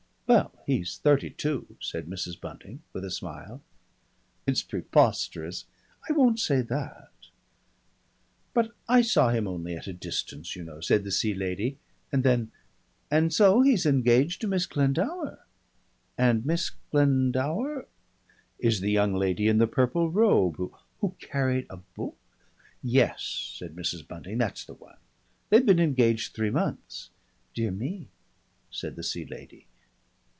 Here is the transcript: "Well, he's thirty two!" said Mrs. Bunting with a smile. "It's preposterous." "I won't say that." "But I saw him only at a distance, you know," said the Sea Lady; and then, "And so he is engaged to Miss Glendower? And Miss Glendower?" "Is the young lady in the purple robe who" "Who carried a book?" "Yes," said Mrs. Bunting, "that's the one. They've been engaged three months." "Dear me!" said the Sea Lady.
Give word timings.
"Well, 0.27 0.53
he's 0.65 0.97
thirty 0.97 1.29
two!" 1.29 1.75
said 1.81 2.07
Mrs. 2.07 2.39
Bunting 2.39 2.81
with 2.93 3.03
a 3.03 3.11
smile. 3.11 3.61
"It's 4.47 4.63
preposterous." 4.63 5.65
"I 6.09 6.13
won't 6.13 6.39
say 6.39 6.61
that." 6.61 7.11
"But 8.53 8.71
I 8.87 9.01
saw 9.01 9.31
him 9.31 9.45
only 9.45 9.75
at 9.75 9.87
a 9.87 9.93
distance, 9.93 10.55
you 10.55 10.63
know," 10.63 10.79
said 10.79 11.03
the 11.03 11.11
Sea 11.11 11.33
Lady; 11.33 11.79
and 12.13 12.23
then, 12.23 12.49
"And 13.11 13.33
so 13.33 13.59
he 13.61 13.73
is 13.73 13.85
engaged 13.85 14.39
to 14.39 14.47
Miss 14.47 14.65
Glendower? 14.65 15.45
And 16.17 16.45
Miss 16.45 16.69
Glendower?" 16.91 17.89
"Is 18.57 18.79
the 18.79 18.89
young 18.91 19.13
lady 19.13 19.49
in 19.49 19.57
the 19.57 19.67
purple 19.67 20.09
robe 20.11 20.55
who" 20.55 20.73
"Who 21.01 21.13
carried 21.19 21.67
a 21.69 21.75
book?" 21.75 22.15
"Yes," 22.81 23.21
said 23.57 23.75
Mrs. 23.75 24.07
Bunting, 24.07 24.37
"that's 24.37 24.63
the 24.63 24.75
one. 24.75 24.95
They've 25.49 25.65
been 25.65 25.81
engaged 25.81 26.31
three 26.33 26.51
months." 26.51 27.09
"Dear 27.53 27.71
me!" 27.71 28.07
said 28.69 28.95
the 28.95 29.03
Sea 29.03 29.25
Lady. 29.25 29.67